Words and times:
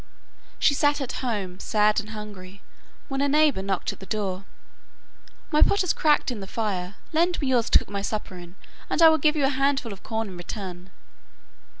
She 0.57 0.73
sat 0.73 0.99
at 0.99 1.11
home, 1.21 1.59
sad 1.59 1.99
and 1.99 2.09
hungry, 2.09 2.63
when 3.07 3.21
a 3.21 3.27
neighbour 3.29 3.61
knocked 3.61 3.93
at 3.93 3.99
the 3.99 4.07
door. 4.07 4.45
'My 5.51 5.61
pot 5.61 5.81
has 5.81 5.93
cracked 5.93 6.31
in 6.31 6.39
the 6.39 6.47
fire, 6.47 6.95
lend 7.13 7.39
me 7.39 7.49
yours 7.49 7.69
to 7.69 7.77
cook 7.77 7.87
my 7.91 8.01
supper 8.01 8.35
in, 8.35 8.55
and 8.89 8.99
I 9.03 9.09
will 9.09 9.19
give 9.19 9.35
you 9.35 9.45
a 9.45 9.49
handful 9.49 9.93
of 9.93 10.01
corn 10.01 10.27
in 10.29 10.37
return. 10.37 10.89